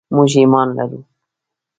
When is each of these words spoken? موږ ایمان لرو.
موږ 0.15 0.29
ایمان 0.41 0.67
لرو. 0.77 0.99